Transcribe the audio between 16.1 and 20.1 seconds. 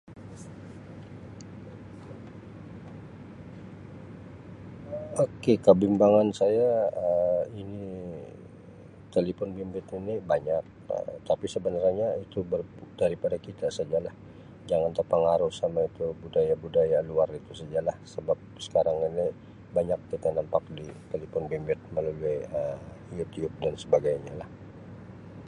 budaya-budaya luar itu sajalah sebab sekarang ini banyak